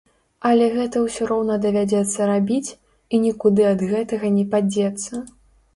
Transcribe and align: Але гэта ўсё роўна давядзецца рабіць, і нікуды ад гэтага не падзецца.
Але 0.51 0.69
гэта 0.77 1.03
ўсё 1.03 1.27
роўна 1.31 1.57
давядзецца 1.65 2.29
рабіць, 2.33 2.71
і 3.13 3.21
нікуды 3.27 3.61
ад 3.75 3.89
гэтага 3.95 4.35
не 4.41 4.45
падзецца. 4.57 5.25